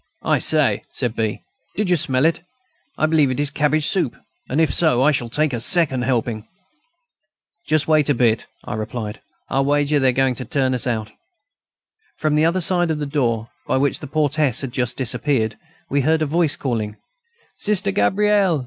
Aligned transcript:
"I 0.25 0.39
say!" 0.39 0.83
said 0.91 1.15
B., 1.15 1.43
"did 1.75 1.87
you 1.91 1.95
smell 1.95 2.25
it? 2.25 2.41
I 2.97 3.05
believe 3.05 3.29
it 3.29 3.39
is 3.39 3.51
cabbage 3.51 3.85
soup, 3.87 4.15
and 4.49 4.59
if 4.59 4.73
so, 4.73 5.03
I 5.03 5.11
shall 5.11 5.29
take 5.29 5.53
a 5.53 5.59
second 5.59 6.01
helping." 6.05 6.47
"Just 7.67 7.87
wait 7.87 8.09
a 8.09 8.15
bit," 8.15 8.47
I 8.65 8.73
replied; 8.73 9.21
"I'll 9.47 9.63
wager 9.63 9.99
they 9.99 10.09
are 10.09 10.23
going 10.23 10.33
to 10.37 10.43
turn 10.45 10.73
us 10.73 10.87
out." 10.87 11.11
From 12.17 12.33
the 12.33 12.45
other 12.45 12.61
side 12.61 12.89
of 12.89 12.97
the 12.97 13.05
door, 13.05 13.49
by 13.67 13.77
which 13.77 13.99
the 13.99 14.07
portress 14.07 14.61
had 14.61 14.71
just 14.71 14.97
disappeared, 14.97 15.55
we 15.87 16.01
heard 16.01 16.23
a 16.23 16.25
voice 16.25 16.55
calling: 16.55 16.97
"Sister 17.59 17.91
Gabrielle!... 17.91 18.59